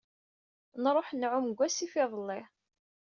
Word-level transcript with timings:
Nruḥ 0.83 1.07
nɛumm 1.13 1.47
deg 1.49 1.57
wasif 1.59 1.93
iḍelli. 2.03 2.41